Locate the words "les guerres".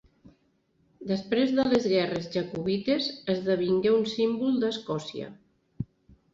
1.73-2.25